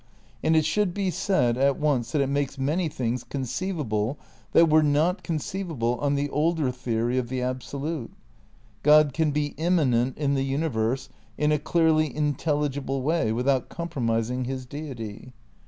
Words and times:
And 0.41 0.55
it 0.55 0.65
should 0.65 0.95
be 0.95 1.11
said 1.11 1.57
at 1.59 1.77
once 1.77 2.11
that 2.11 2.21
it 2.23 2.27
makes 2.27 2.57
many 2.57 2.89
things 2.89 3.23
conceivable 3.23 4.17
that 4.51 4.67
were 4.67 4.81
not 4.81 5.21
conceivable 5.21 5.99
on 6.01 6.15
the 6.15 6.27
older 6.31 6.71
theory 6.71 7.19
of 7.19 7.29
the 7.29 7.43
Absolute. 7.43 8.11
Grod 8.83 9.13
can 9.13 9.29
be 9.29 9.53
immanent 9.57 10.17
in 10.17 10.33
the 10.33 10.41
universe 10.41 11.09
in 11.37 11.51
a 11.51 11.59
clearly 11.59 12.07
in 12.07 12.33
telligible 12.33 13.03
way, 13.03 13.31
without 13.31 13.69
compromising 13.69 14.45
his 14.45 14.65
deity. 14.65 14.73
* 14.85 14.85
Space, 14.87 14.89
Time 14.89 14.89
and 14.89 14.97
Deity, 14.97 15.15
Vol. 15.21 15.29
II, 15.29 15.29
p. 15.33 15.33